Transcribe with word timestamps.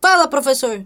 Fala, 0.00 0.28
professor. 0.28 0.80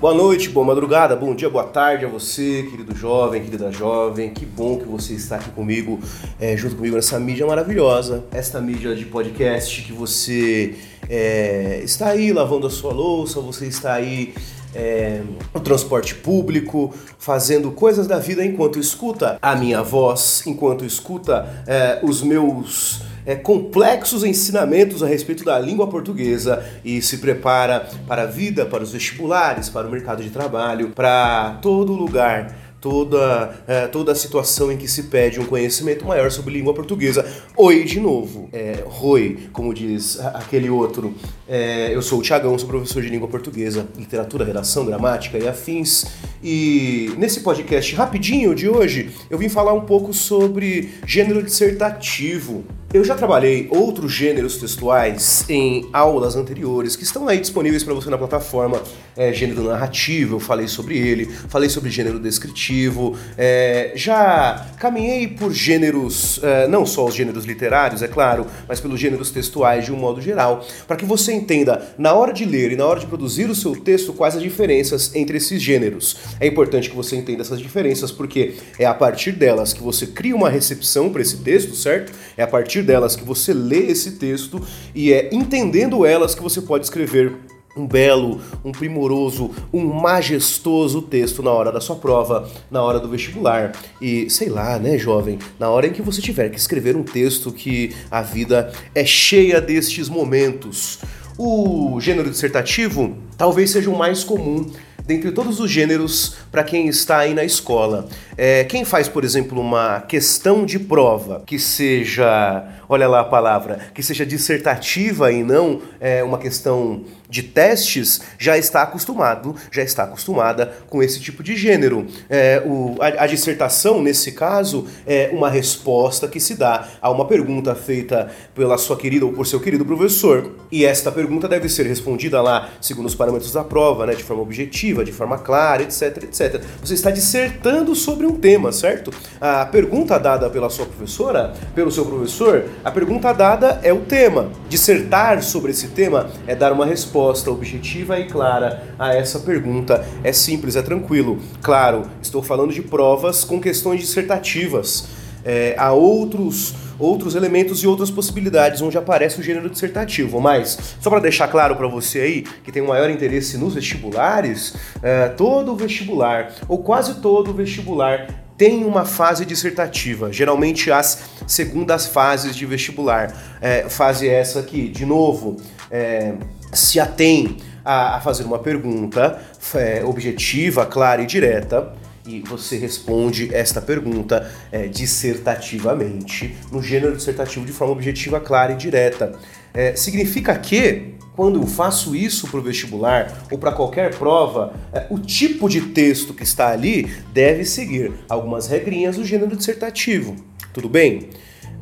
Boa 0.00 0.14
noite, 0.14 0.48
boa 0.50 0.64
madrugada, 0.64 1.16
bom 1.16 1.34
dia, 1.34 1.50
boa 1.50 1.64
tarde 1.64 2.04
a 2.04 2.08
você, 2.08 2.64
querido 2.70 2.94
jovem, 2.94 3.42
querida 3.42 3.72
jovem. 3.72 4.32
Que 4.32 4.46
bom 4.46 4.78
que 4.78 4.84
você 4.84 5.14
está 5.14 5.34
aqui 5.34 5.50
comigo, 5.50 5.98
é, 6.40 6.56
junto 6.56 6.76
comigo 6.76 6.94
nessa 6.94 7.18
mídia 7.18 7.44
maravilhosa, 7.44 8.22
esta 8.30 8.60
mídia 8.60 8.94
de 8.94 9.04
podcast 9.06 9.82
que 9.82 9.92
você 9.92 10.76
é, 11.08 11.80
está 11.82 12.10
aí 12.10 12.32
lavando 12.32 12.68
a 12.68 12.70
sua 12.70 12.92
louça, 12.92 13.40
você 13.40 13.66
está 13.66 13.94
aí 13.94 14.32
é, 14.72 15.22
no 15.52 15.60
transporte 15.60 16.14
público, 16.14 16.94
fazendo 17.18 17.72
coisas 17.72 18.06
da 18.06 18.20
vida 18.20 18.44
enquanto 18.44 18.78
escuta 18.78 19.38
a 19.42 19.56
minha 19.56 19.82
voz, 19.82 20.44
enquanto 20.46 20.84
escuta 20.84 21.64
é, 21.66 21.98
os 22.04 22.22
meus 22.22 23.10
é, 23.24 23.34
complexos 23.34 24.24
ensinamentos 24.24 25.02
a 25.02 25.06
respeito 25.06 25.44
da 25.44 25.58
língua 25.58 25.86
portuguesa 25.86 26.64
e 26.84 27.00
se 27.02 27.18
prepara 27.18 27.88
para 28.06 28.22
a 28.22 28.26
vida, 28.26 28.66
para 28.66 28.82
os 28.82 28.92
vestibulares, 28.92 29.68
para 29.68 29.86
o 29.86 29.90
mercado 29.90 30.22
de 30.22 30.30
trabalho, 30.30 30.90
para 30.90 31.58
todo 31.62 31.92
lugar 31.92 32.62
toda, 32.82 33.62
é, 33.66 33.86
toda 33.86 34.10
a 34.10 34.14
situação 34.14 34.70
em 34.70 34.76
que 34.76 34.88
se 34.88 35.04
pede 35.04 35.40
um 35.40 35.46
conhecimento 35.46 36.04
maior 36.04 36.30
sobre 36.30 36.52
língua 36.52 36.74
portuguesa. 36.74 37.24
Oi 37.56 37.84
de 37.84 38.00
novo, 38.00 38.50
é, 38.52 38.82
Roi, 38.84 39.48
como 39.52 39.72
diz 39.72 40.18
aquele 40.20 40.68
outro. 40.68 41.14
É, 41.48 41.94
eu 41.94 42.02
sou 42.02 42.18
o 42.18 42.22
Tiagão, 42.22 42.58
sou 42.58 42.68
professor 42.68 43.00
de 43.00 43.08
língua 43.08 43.28
portuguesa, 43.28 43.86
literatura, 43.96 44.44
redação, 44.44 44.84
gramática 44.84 45.38
e 45.38 45.46
afins. 45.46 46.04
E 46.42 47.14
nesse 47.16 47.40
podcast 47.40 47.94
rapidinho 47.94 48.52
de 48.52 48.68
hoje, 48.68 49.12
eu 49.30 49.38
vim 49.38 49.48
falar 49.48 49.72
um 49.72 49.82
pouco 49.82 50.12
sobre 50.12 50.90
gênero 51.06 51.40
dissertativo. 51.40 52.64
Eu 52.94 53.02
já 53.02 53.14
trabalhei 53.14 53.68
outros 53.70 54.12
gêneros 54.12 54.58
textuais 54.58 55.46
em 55.48 55.88
aulas 55.94 56.36
anteriores 56.36 56.94
que 56.94 57.04
estão 57.04 57.26
aí 57.26 57.40
disponíveis 57.40 57.82
para 57.82 57.94
você 57.94 58.10
na 58.10 58.18
plataforma. 58.18 58.82
É, 59.16 59.32
gênero 59.32 59.64
narrativo, 59.64 60.36
eu 60.36 60.40
falei 60.40 60.68
sobre 60.68 60.96
ele, 60.96 61.26
falei 61.26 61.68
sobre 61.68 61.90
gênero 61.90 62.18
descritivo, 62.18 63.14
é, 63.36 63.92
já 63.94 64.66
caminhei 64.78 65.28
por 65.28 65.52
gêneros, 65.52 66.40
é, 66.42 66.66
não 66.66 66.86
só 66.86 67.04
os 67.04 67.14
gêneros 67.14 67.44
literários, 67.44 68.02
é 68.02 68.08
claro, 68.08 68.46
mas 68.66 68.80
pelos 68.80 68.98
gêneros 68.98 69.30
textuais 69.30 69.84
de 69.84 69.92
um 69.92 69.96
modo 69.96 70.20
geral, 70.20 70.64
para 70.86 70.96
que 70.96 71.04
você 71.04 71.32
entenda 71.32 71.94
na 71.98 72.14
hora 72.14 72.32
de 72.32 72.46
ler 72.46 72.72
e 72.72 72.76
na 72.76 72.86
hora 72.86 73.00
de 73.00 73.06
produzir 73.06 73.50
o 73.50 73.54
seu 73.54 73.76
texto 73.76 74.14
quais 74.14 74.34
as 74.34 74.42
diferenças 74.42 75.14
entre 75.14 75.36
esses 75.36 75.60
gêneros. 75.60 76.16
É 76.40 76.46
importante 76.46 76.88
que 76.88 76.96
você 76.96 77.14
entenda 77.14 77.42
essas 77.42 77.60
diferenças 77.60 78.10
porque 78.10 78.54
é 78.78 78.86
a 78.86 78.94
partir 78.94 79.32
delas 79.32 79.74
que 79.74 79.82
você 79.82 80.06
cria 80.06 80.34
uma 80.34 80.48
recepção 80.48 81.10
para 81.10 81.20
esse 81.20 81.38
texto, 81.38 81.74
certo? 81.74 82.12
É 82.34 82.42
a 82.42 82.46
partir 82.46 82.81
partir 82.82 82.86
delas 82.86 83.16
que 83.16 83.24
você 83.24 83.54
lê 83.54 83.86
esse 83.86 84.12
texto 84.12 84.60
e 84.94 85.12
é 85.12 85.30
entendendo 85.32 86.04
elas 86.04 86.34
que 86.34 86.42
você 86.42 86.60
pode 86.60 86.84
escrever 86.84 87.32
um 87.74 87.86
belo, 87.86 88.38
um 88.62 88.70
primoroso, 88.70 89.50
um 89.72 89.82
majestoso 89.86 91.00
texto 91.00 91.42
na 91.42 91.50
hora 91.50 91.72
da 91.72 91.80
sua 91.80 91.96
prova, 91.96 92.46
na 92.70 92.82
hora 92.82 93.00
do 93.00 93.08
vestibular. 93.08 93.72
E 93.98 94.28
sei 94.28 94.50
lá, 94.50 94.78
né, 94.78 94.98
jovem, 94.98 95.38
na 95.58 95.70
hora 95.70 95.86
em 95.86 95.92
que 95.92 96.02
você 96.02 96.20
tiver 96.20 96.50
que 96.50 96.58
escrever 96.58 96.96
um 96.96 97.02
texto 97.02 97.50
que 97.50 97.94
a 98.10 98.20
vida 98.20 98.70
é 98.94 99.06
cheia 99.06 99.58
destes 99.58 100.08
momentos. 100.10 100.98
O 101.38 101.98
gênero 101.98 102.28
dissertativo 102.28 103.16
talvez 103.38 103.70
seja 103.70 103.88
o 103.88 103.96
mais 103.96 104.22
comum 104.22 104.70
dentre 105.06 105.30
todos 105.32 105.60
os 105.60 105.70
gêneros 105.70 106.36
para 106.50 106.64
quem 106.64 106.88
está 106.88 107.18
aí 107.18 107.34
na 107.34 107.44
escola. 107.44 108.06
É, 108.36 108.64
quem 108.64 108.84
faz, 108.84 109.08
por 109.08 109.24
exemplo, 109.24 109.60
uma 109.60 110.00
questão 110.00 110.64
de 110.64 110.78
prova 110.78 111.42
que 111.46 111.58
seja, 111.58 112.64
olha 112.88 113.08
lá 113.08 113.20
a 113.20 113.24
palavra, 113.24 113.78
que 113.94 114.02
seja 114.02 114.24
dissertativa 114.24 115.32
e 115.32 115.42
não 115.42 115.80
é, 116.00 116.22
uma 116.22 116.38
questão 116.38 117.04
de 117.32 117.42
testes, 117.42 118.20
já 118.38 118.58
está 118.58 118.82
acostumado, 118.82 119.56
já 119.70 119.82
está 119.82 120.02
acostumada 120.02 120.70
com 120.90 121.02
esse 121.02 121.18
tipo 121.18 121.42
de 121.42 121.56
gênero. 121.56 122.06
É, 122.28 122.62
o, 122.66 122.94
a, 123.00 123.24
a 123.24 123.26
dissertação, 123.26 124.02
nesse 124.02 124.32
caso, 124.32 124.86
é 125.06 125.30
uma 125.32 125.48
resposta 125.48 126.28
que 126.28 126.38
se 126.38 126.54
dá 126.54 126.86
a 127.00 127.10
uma 127.10 127.26
pergunta 127.26 127.74
feita 127.74 128.30
pela 128.54 128.76
sua 128.76 128.98
querida 128.98 129.24
ou 129.24 129.32
por 129.32 129.46
seu 129.46 129.58
querido 129.58 129.82
professor. 129.82 130.56
E 130.70 130.84
esta 130.84 131.10
pergunta 131.10 131.48
deve 131.48 131.70
ser 131.70 131.86
respondida 131.86 132.42
lá 132.42 132.68
segundo 132.82 133.06
os 133.06 133.14
parâmetros 133.14 133.50
da 133.50 133.64
prova, 133.64 134.04
né, 134.04 134.14
de 134.14 134.22
forma 134.22 134.42
objetiva, 134.42 134.91
de 135.00 135.12
forma 135.12 135.38
clara, 135.38 135.82
etc, 135.82 136.24
etc. 136.24 136.60
Você 136.82 136.92
está 136.92 137.10
dissertando 137.10 137.94
sobre 137.94 138.26
um 138.26 138.32
tema, 138.32 138.70
certo? 138.72 139.10
A 139.40 139.64
pergunta 139.64 140.18
dada 140.18 140.50
pela 140.50 140.68
sua 140.68 140.84
professora, 140.84 141.54
pelo 141.74 141.90
seu 141.90 142.04
professor, 142.04 142.64
a 142.84 142.90
pergunta 142.90 143.32
dada 143.32 143.80
é 143.82 143.92
o 143.92 144.00
tema. 144.00 144.50
Dissertar 144.68 145.42
sobre 145.42 145.70
esse 145.70 145.88
tema 145.88 146.30
é 146.46 146.54
dar 146.54 146.72
uma 146.72 146.84
resposta 146.84 147.50
objetiva 147.50 148.18
e 148.18 148.26
clara 148.26 148.82
a 148.98 149.14
essa 149.14 149.38
pergunta. 149.38 150.04
É 150.22 150.32
simples, 150.32 150.76
é 150.76 150.82
tranquilo. 150.82 151.38
Claro, 151.62 152.02
estou 152.20 152.42
falando 152.42 152.72
de 152.72 152.82
provas 152.82 153.44
com 153.44 153.60
questões 153.60 154.00
dissertativas. 154.00 155.08
É, 155.44 155.74
há 155.76 155.92
outros 155.92 156.74
outros 157.02 157.34
elementos 157.34 157.82
e 157.82 157.86
outras 157.86 158.10
possibilidades 158.10 158.80
onde 158.80 158.96
aparece 158.96 159.40
o 159.40 159.42
gênero 159.42 159.68
dissertativo. 159.68 160.40
Mas, 160.40 160.96
só 161.00 161.10
para 161.10 161.20
deixar 161.20 161.48
claro 161.48 161.76
para 161.76 161.88
você 161.88 162.20
aí, 162.20 162.42
que 162.42 162.70
tem 162.70 162.82
um 162.82 162.88
maior 162.88 163.10
interesse 163.10 163.58
nos 163.58 163.74
vestibulares, 163.74 164.74
é, 165.02 165.28
todo 165.28 165.74
vestibular, 165.74 166.52
ou 166.68 166.78
quase 166.78 167.16
todo 167.16 167.52
vestibular, 167.52 168.28
tem 168.56 168.84
uma 168.84 169.04
fase 169.04 169.44
dissertativa, 169.44 170.32
geralmente 170.32 170.92
as 170.92 171.24
segundas 171.46 172.06
fases 172.06 172.54
de 172.54 172.64
vestibular. 172.64 173.34
É, 173.60 173.88
fase 173.88 174.28
essa 174.28 174.60
aqui, 174.60 174.88
de 174.88 175.04
novo, 175.04 175.56
é, 175.90 176.34
se 176.72 177.00
atém 177.00 177.56
a, 177.84 178.16
a, 178.16 178.20
fazer 178.20 178.44
uma 178.44 178.58
pergunta 178.58 179.42
é, 179.74 180.04
objetiva, 180.04 180.86
clara 180.86 181.22
e 181.22 181.26
direta 181.26 181.92
e 182.26 182.40
você 182.40 182.76
responde 182.76 183.52
esta 183.52 183.80
pergunta 183.80 184.50
é, 184.70 184.86
dissertativamente, 184.86 186.56
no 186.70 186.82
gênero 186.82 187.16
dissertativo 187.16 187.66
de 187.66 187.72
forma 187.72 187.92
objetiva, 187.92 188.40
clara 188.40 188.72
e 188.72 188.76
direta. 188.76 189.32
É, 189.74 189.96
significa 189.96 190.56
que, 190.56 191.14
quando 191.34 191.60
eu 191.60 191.66
faço 191.66 192.14
isso 192.14 192.46
para 192.48 192.60
o 192.60 192.62
vestibular 192.62 193.46
ou 193.50 193.58
para 193.58 193.72
qualquer 193.72 194.14
prova, 194.16 194.74
é, 194.92 195.06
o 195.10 195.18
tipo 195.18 195.68
de 195.68 195.80
texto 195.80 196.34
que 196.34 196.44
está 196.44 196.68
ali 196.68 197.10
deve 197.32 197.64
seguir 197.64 198.12
algumas 198.28 198.66
regrinhas 198.66 199.16
do 199.16 199.24
gênero 199.24 199.56
dissertativo. 199.56 200.36
Tudo 200.72 200.88
bem? 200.88 201.30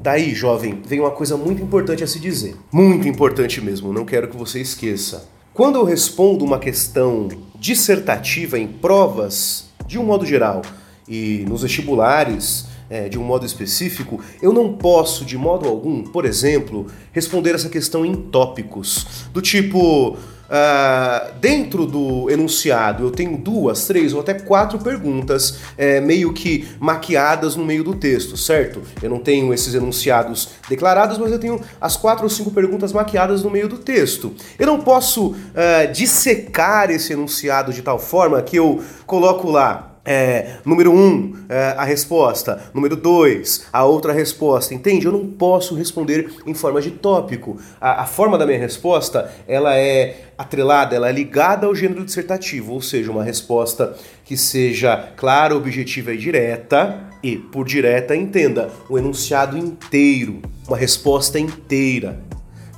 Daí, 0.03 0.34
jovem, 0.34 0.81
vem 0.87 1.01
uma 1.01 1.11
coisa 1.11 1.37
muito 1.37 1.62
importante 1.62 2.03
a 2.03 2.07
se 2.07 2.19
dizer. 2.19 2.57
Muito 2.72 3.07
importante 3.07 3.61
mesmo, 3.61 3.93
não 3.93 4.07
quero 4.07 4.28
que 4.28 4.37
você 4.37 4.61
esqueça. 4.61 5.28
Quando 5.53 5.77
eu 5.77 5.84
respondo 5.84 6.43
uma 6.43 6.59
questão 6.59 7.28
dissertativa 7.57 8.59
em 8.59 8.67
provas, 8.67 9.70
de 9.91 9.99
um 9.99 10.05
modo 10.05 10.25
geral, 10.25 10.62
e 11.09 11.45
nos 11.49 11.62
vestibulares, 11.62 12.67
é, 12.89 13.09
de 13.09 13.19
um 13.19 13.25
modo 13.25 13.45
específico, 13.45 14.21
eu 14.41 14.53
não 14.53 14.75
posso, 14.75 15.25
de 15.25 15.37
modo 15.37 15.69
algum, 15.69 16.05
por 16.05 16.25
exemplo, 16.25 16.87
responder 17.11 17.56
essa 17.56 17.69
questão 17.69 18.06
em 18.06 18.15
tópicos, 18.15 19.27
do 19.33 19.43
tipo. 19.43 20.17
Uh, 20.50 21.33
dentro 21.38 21.87
do 21.87 22.28
enunciado 22.28 23.05
eu 23.05 23.12
tenho 23.12 23.38
duas, 23.38 23.87
três 23.87 24.12
ou 24.12 24.19
até 24.19 24.34
quatro 24.34 24.81
perguntas 24.81 25.61
é, 25.78 26.00
meio 26.00 26.33
que 26.33 26.69
maquiadas 26.81 27.55
no 27.55 27.65
meio 27.65 27.84
do 27.84 27.94
texto, 27.94 28.37
certo? 28.37 28.83
Eu 29.00 29.09
não 29.09 29.21
tenho 29.21 29.55
esses 29.55 29.75
enunciados 29.75 30.49
declarados, 30.69 31.19
mas 31.19 31.31
eu 31.31 31.39
tenho 31.39 31.60
as 31.81 31.97
quatro 31.97 32.25
ou 32.25 32.31
cinco 32.31 32.50
perguntas 32.50 32.93
maquiadas 32.93 33.44
no 33.44 33.50
meio 33.50 33.69
do 33.69 33.78
texto. 33.78 34.34
Eu 34.59 34.66
não 34.66 34.81
posso 34.81 35.28
uh, 35.28 35.93
dissecar 35.93 36.91
esse 36.91 37.12
enunciado 37.12 37.72
de 37.72 37.83
tal 37.83 38.00
forma 38.00 38.43
que 38.43 38.56
eu 38.56 38.83
coloco 39.06 39.49
lá 39.49 39.90
é, 40.10 40.56
número 40.65 40.93
um, 40.93 41.37
é, 41.48 41.76
a 41.78 41.84
resposta. 41.84 42.60
Número 42.75 42.97
dois, 42.97 43.68
a 43.72 43.84
outra 43.84 44.12
resposta. 44.12 44.74
Entende? 44.74 45.07
Eu 45.07 45.12
não 45.12 45.24
posso 45.24 45.77
responder 45.77 46.28
em 46.45 46.53
forma 46.53 46.80
de 46.80 46.91
tópico. 46.91 47.59
A, 47.80 48.03
a, 48.03 48.07
forma 48.07 48.36
da 48.36 48.45
minha 48.45 48.59
resposta, 48.59 49.33
ela 49.47 49.77
é 49.77 50.33
atrelada, 50.36 50.97
ela 50.97 51.09
é 51.09 51.12
ligada 51.12 51.68
ao 51.68 51.74
gênero 51.77 52.04
dissertativo, 52.04 52.72
ou 52.72 52.83
seja, 52.83 53.09
uma 53.09 53.22
resposta 53.22 53.97
que 54.24 54.36
seja 54.36 54.97
clara, 55.16 55.54
objetiva 55.54 56.13
e 56.13 56.18
direta. 56.18 57.09
E, 57.22 57.36
por 57.36 57.65
direta, 57.65 58.16
entenda, 58.16 58.68
o 58.89 58.98
enunciado 58.98 59.56
inteiro, 59.56 60.41
uma 60.66 60.77
resposta 60.77 61.39
inteira. 61.39 62.18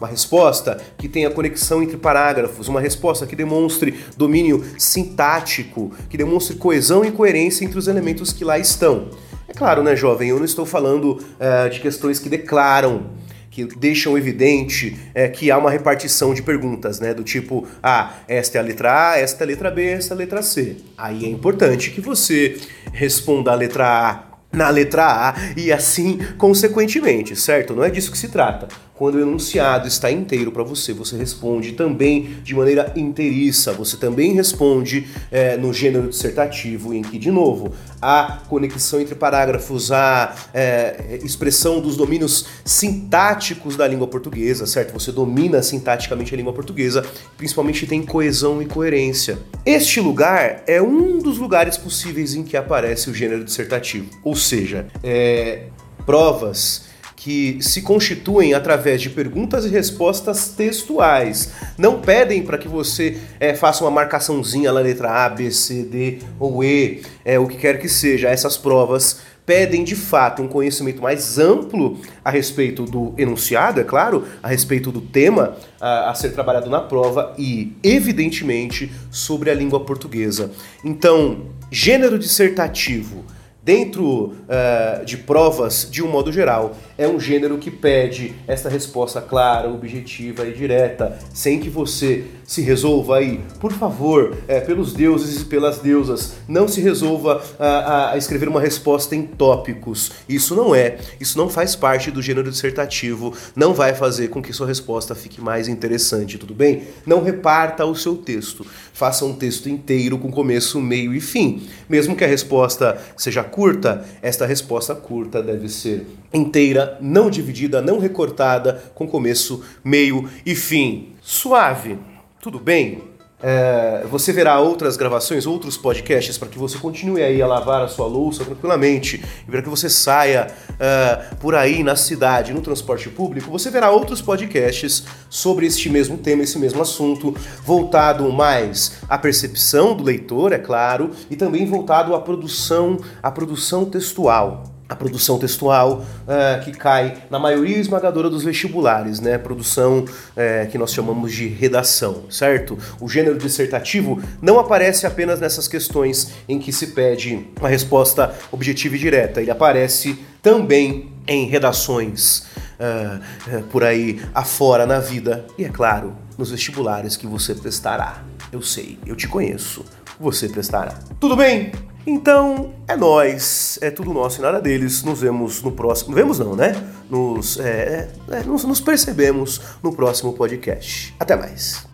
Uma 0.02 0.08
resposta 0.08 0.78
que 0.98 1.08
tenha 1.08 1.30
conexão 1.30 1.80
entre 1.80 1.96
parágrafos, 1.96 2.66
uma 2.66 2.80
resposta 2.80 3.24
que 3.24 3.36
demonstre 3.36 4.00
domínio 4.16 4.64
sintático, 4.76 5.92
que 6.10 6.18
demonstre 6.18 6.56
coesão 6.56 7.04
e 7.04 7.12
coerência 7.12 7.64
entre 7.64 7.78
os 7.78 7.86
elementos 7.86 8.32
que 8.32 8.44
lá 8.44 8.58
estão. 8.58 9.10
É 9.46 9.52
claro, 9.52 9.80
né, 9.80 9.94
jovem? 9.94 10.30
Eu 10.30 10.38
não 10.38 10.44
estou 10.44 10.66
falando 10.66 11.12
uh, 11.12 11.70
de 11.70 11.78
questões 11.78 12.18
que 12.18 12.28
declaram 12.28 13.10
que 13.48 13.64
deixam 13.64 14.18
evidente 14.18 14.98
é, 15.14 15.28
que 15.28 15.52
há 15.52 15.58
uma 15.58 15.70
repartição 15.70 16.34
de 16.34 16.42
perguntas, 16.42 16.98
né? 16.98 17.14
Do 17.14 17.22
tipo, 17.22 17.64
ah, 17.80 18.12
esta 18.26 18.58
é 18.58 18.60
a 18.60 18.64
letra 18.64 19.10
A, 19.10 19.18
esta 19.20 19.44
é 19.44 19.46
a 19.46 19.46
letra 19.46 19.70
B, 19.70 19.86
esta 19.86 20.14
é 20.14 20.16
a 20.16 20.18
letra 20.18 20.42
C. 20.42 20.78
Aí 20.98 21.24
é 21.26 21.28
importante 21.28 21.92
que 21.92 22.00
você 22.00 22.58
responda 22.92 23.52
a 23.52 23.54
letra 23.54 23.86
A 23.86 24.32
na 24.52 24.68
letra 24.68 25.30
A 25.30 25.34
e 25.56 25.72
assim 25.72 26.18
consequentemente, 26.36 27.34
certo? 27.34 27.74
Não 27.74 27.82
é 27.82 27.90
disso 27.90 28.12
que 28.12 28.18
se 28.18 28.28
trata. 28.28 28.68
Quando 29.02 29.16
o 29.16 29.20
enunciado 29.20 29.88
está 29.88 30.12
inteiro 30.12 30.52
para 30.52 30.62
você, 30.62 30.92
você 30.92 31.16
responde 31.16 31.72
também 31.72 32.36
de 32.44 32.54
maneira 32.54 32.92
inteiriça, 32.94 33.72
você 33.72 33.96
também 33.96 34.32
responde 34.32 35.08
é, 35.28 35.56
no 35.56 35.72
gênero 35.72 36.08
dissertativo, 36.08 36.94
em 36.94 37.02
que, 37.02 37.18
de 37.18 37.28
novo, 37.28 37.72
a 38.00 38.38
conexão 38.48 39.00
entre 39.00 39.16
parágrafos, 39.16 39.90
a 39.90 40.32
é, 40.54 41.18
expressão 41.24 41.80
dos 41.80 41.96
domínios 41.96 42.46
sintáticos 42.64 43.76
da 43.76 43.88
língua 43.88 44.06
portuguesa, 44.06 44.68
certo? 44.68 44.92
Você 44.92 45.10
domina 45.10 45.60
sintaticamente 45.64 46.32
a 46.32 46.36
língua 46.36 46.52
portuguesa, 46.52 47.04
principalmente 47.36 47.88
tem 47.88 48.04
coesão 48.04 48.62
e 48.62 48.66
coerência. 48.66 49.36
Este 49.66 49.98
lugar 49.98 50.62
é 50.64 50.80
um 50.80 51.18
dos 51.18 51.38
lugares 51.38 51.76
possíveis 51.76 52.36
em 52.36 52.44
que 52.44 52.56
aparece 52.56 53.10
o 53.10 53.14
gênero 53.14 53.42
dissertativo, 53.42 54.08
ou 54.22 54.36
seja, 54.36 54.86
é, 55.02 55.64
provas 56.06 56.91
que 57.22 57.58
se 57.60 57.82
constituem 57.82 58.52
através 58.52 59.00
de 59.00 59.08
perguntas 59.08 59.64
e 59.64 59.68
respostas 59.68 60.48
textuais. 60.48 61.52
Não 61.78 62.00
pedem 62.00 62.42
para 62.42 62.58
que 62.58 62.66
você 62.66 63.16
é, 63.38 63.54
faça 63.54 63.84
uma 63.84 63.92
marcaçãozinha 63.92 64.72
na 64.72 64.80
letra 64.80 65.24
A, 65.24 65.28
B, 65.28 65.48
C, 65.52 65.84
D 65.84 66.18
ou 66.36 66.64
E, 66.64 67.02
é, 67.24 67.38
o 67.38 67.46
que 67.46 67.56
quer 67.58 67.78
que 67.78 67.88
seja. 67.88 68.28
Essas 68.28 68.56
provas 68.56 69.20
pedem 69.46 69.84
de 69.84 69.94
fato 69.94 70.42
um 70.42 70.48
conhecimento 70.48 71.00
mais 71.00 71.38
amplo 71.38 72.00
a 72.24 72.30
respeito 72.30 72.84
do 72.84 73.14
enunciado, 73.16 73.80
é 73.80 73.84
claro, 73.84 74.26
a 74.42 74.48
respeito 74.48 74.90
do 74.90 75.00
tema 75.00 75.56
a, 75.80 76.10
a, 76.10 76.14
ser 76.16 76.30
trabalhado 76.30 76.68
na 76.68 76.80
prova 76.80 77.34
e, 77.38 77.72
evidentemente, 77.84 78.90
sobre 79.12 79.48
a 79.48 79.54
língua 79.54 79.78
portuguesa. 79.84 80.50
Então, 80.84 81.42
gênero 81.70 82.18
dissertativo 82.18 83.24
dentro 83.62 84.34
uh, 84.34 85.04
de 85.04 85.16
provas 85.16 85.88
de 85.90 86.02
um 86.02 86.08
modo 86.08 86.32
geral 86.32 86.76
é 86.98 87.06
um 87.06 87.20
gênero 87.20 87.58
que 87.58 87.70
pede 87.70 88.34
esta 88.46 88.68
resposta 88.68 89.20
clara, 89.20 89.68
objetiva 89.68 90.46
e 90.46 90.52
direta, 90.52 91.18
sem 91.32 91.60
que 91.60 91.70
você 91.70 92.24
se 92.52 92.60
resolva 92.60 93.16
aí, 93.16 93.40
por 93.58 93.72
favor, 93.72 94.36
é, 94.46 94.60
pelos 94.60 94.92
deuses 94.92 95.40
e 95.40 95.44
pelas 95.46 95.78
deusas, 95.78 96.34
não 96.46 96.68
se 96.68 96.82
resolva 96.82 97.42
a, 97.58 98.12
a, 98.12 98.18
escrever 98.18 98.46
uma 98.46 98.60
resposta 98.60 99.16
em 99.16 99.22
tópicos. 99.22 100.12
Isso 100.28 100.54
não 100.54 100.74
é, 100.74 100.98
isso 101.18 101.38
não 101.38 101.48
faz 101.48 101.74
parte 101.74 102.10
do 102.10 102.20
gênero 102.20 102.50
dissertativo, 102.50 103.32
não 103.56 103.72
vai 103.72 103.94
fazer 103.94 104.28
com 104.28 104.42
que 104.42 104.52
sua 104.52 104.66
resposta 104.66 105.14
fique 105.14 105.40
mais 105.40 105.66
interessante, 105.66 106.36
tudo 106.36 106.52
bem? 106.52 106.82
Não 107.06 107.22
reparta 107.22 107.86
o 107.86 107.96
seu 107.96 108.16
texto, 108.16 108.66
faça 108.92 109.24
um 109.24 109.32
texto 109.32 109.70
inteiro 109.70 110.18
com 110.18 110.30
começo, 110.30 110.78
meio 110.78 111.14
e 111.14 111.22
fim. 111.22 111.66
Mesmo 111.88 112.14
que 112.14 112.22
a 112.22 112.28
resposta 112.28 112.98
seja 113.16 113.42
curta, 113.42 114.04
esta 114.20 114.44
resposta 114.44 114.94
curta 114.94 115.42
deve 115.42 115.70
ser 115.70 116.06
inteira, 116.34 116.98
não 117.00 117.30
dividida, 117.30 117.80
não 117.80 117.98
recortada, 117.98 118.92
com 118.94 119.08
começo, 119.08 119.64
meio 119.82 120.28
e 120.44 120.54
fim. 120.54 121.14
Suave, 121.22 121.96
tudo 122.42 122.58
bem? 122.58 123.04
É, 123.40 124.04
você 124.10 124.32
verá 124.32 124.58
outras 124.58 124.96
gravações, 124.96 125.46
outros 125.46 125.76
podcasts 125.76 126.36
para 126.36 126.48
que 126.48 126.58
você 126.58 126.76
continue 126.76 127.22
aí 127.22 127.40
a 127.40 127.46
lavar 127.46 127.82
a 127.82 127.88
sua 127.88 128.06
louça 128.06 128.44
tranquilamente 128.44 129.24
e 129.46 129.50
para 129.50 129.62
que 129.62 129.68
você 129.68 129.88
saia 129.88 130.48
uh, 130.70 131.36
por 131.36 131.54
aí 131.54 131.84
na 131.84 131.94
cidade, 131.94 132.52
no 132.52 132.60
transporte 132.60 133.08
público. 133.08 133.48
Você 133.50 133.70
verá 133.70 133.92
outros 133.92 134.20
podcasts 134.20 135.04
sobre 135.30 135.66
este 135.66 135.88
mesmo 135.88 136.18
tema, 136.18 136.42
esse 136.42 136.58
mesmo 136.58 136.82
assunto, 136.82 137.32
voltado 137.64 138.30
mais 138.32 138.98
à 139.08 139.16
percepção 139.16 139.94
do 139.94 140.02
leitor, 140.02 140.52
é 140.52 140.58
claro, 140.58 141.12
e 141.30 141.36
também 141.36 141.64
voltado 141.64 142.12
à 142.12 142.20
produção, 142.20 142.98
à 143.22 143.30
produção 143.30 143.84
textual 143.84 144.71
a 144.92 144.96
produção 144.96 145.38
textual 145.38 146.04
uh, 146.04 146.62
que 146.62 146.72
cai 146.72 147.14
na 147.30 147.38
maioria 147.38 147.78
esmagadora 147.78 148.28
dos 148.28 148.44
vestibulares, 148.44 149.20
né? 149.20 149.38
Produção 149.38 150.00
uh, 150.00 150.70
que 150.70 150.76
nós 150.76 150.92
chamamos 150.92 151.32
de 151.32 151.48
redação, 151.48 152.24
certo? 152.30 152.78
O 153.00 153.08
gênero 153.08 153.38
dissertativo 153.38 154.22
não 154.40 154.58
aparece 154.58 155.06
apenas 155.06 155.40
nessas 155.40 155.66
questões 155.66 156.32
em 156.48 156.58
que 156.58 156.72
se 156.72 156.88
pede 156.88 157.46
uma 157.58 157.68
resposta 157.68 158.34
objetiva 158.50 158.94
e 158.96 158.98
direta, 158.98 159.40
ele 159.40 159.50
aparece 159.50 160.18
também 160.42 161.10
em 161.26 161.46
redações 161.46 162.46
uh, 162.78 163.62
por 163.70 163.82
aí 163.82 164.20
afora 164.34 164.84
na 164.84 164.98
vida 164.98 165.46
e, 165.56 165.64
é 165.64 165.68
claro, 165.68 166.14
nos 166.36 166.50
vestibulares 166.50 167.16
que 167.16 167.26
você 167.26 167.54
prestará. 167.54 168.22
Eu 168.52 168.60
sei, 168.60 168.98
eu 169.06 169.16
te 169.16 169.26
conheço, 169.26 169.84
você 170.20 170.48
prestará. 170.48 170.94
Tudo 171.18 171.36
bem? 171.36 171.72
Então, 172.06 172.74
é 172.88 172.96
nós, 172.96 173.78
é 173.80 173.90
tudo 173.90 174.12
nosso 174.12 174.40
e 174.40 174.42
nada 174.42 174.60
deles. 174.60 175.04
Nos 175.04 175.20
vemos 175.20 175.62
no 175.62 175.70
próximo. 175.70 176.14
Vemos 176.14 176.38
não, 176.38 176.56
né? 176.56 176.72
Nos, 177.08 177.60
é, 177.60 178.10
é, 178.28 178.36
é, 178.36 178.42
nos, 178.42 178.64
nos 178.64 178.80
percebemos 178.80 179.60
no 179.82 179.94
próximo 179.94 180.32
podcast. 180.32 181.14
Até 181.18 181.36
mais. 181.36 181.86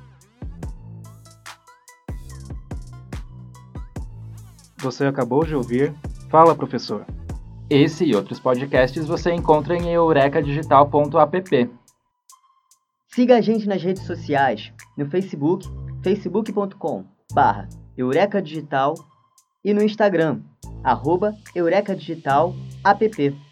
Você 4.78 5.04
acabou 5.04 5.44
de 5.44 5.54
ouvir 5.54 5.92
Fala 6.30 6.54
Professor. 6.54 7.04
Esse 7.68 8.04
e 8.04 8.14
outros 8.14 8.40
podcasts 8.40 9.04
você 9.04 9.32
encontra 9.32 9.76
em 9.76 9.92
eurecadigital.app. 9.92 11.70
Siga 13.08 13.36
a 13.36 13.40
gente 13.40 13.66
nas 13.66 13.82
redes 13.82 14.04
sociais, 14.04 14.72
no 14.96 15.10
Facebook, 15.10 15.68
facebook.com 16.02 17.04
barra 17.32 17.68
Eureka 17.96 18.40
Digital 18.40 18.94
e 19.64 19.74
no 19.74 19.82
Instagram, 19.82 20.42
arroba 20.82 21.34
Eureka 21.54 21.94
Digital 21.94 22.54
app. 22.84 23.47